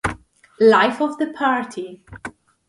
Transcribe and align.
Life 0.59 0.99
of 0.99 1.19
the 1.19 1.27
Party 1.33 2.03